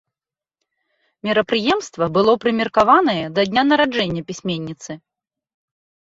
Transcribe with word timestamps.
Мерапрыемства 1.27 2.05
было 2.15 2.31
прымеркаванае 2.45 3.23
да 3.35 3.41
дня 3.49 3.63
нараджэння 3.73 4.21
пісьменніцы. 4.31 4.91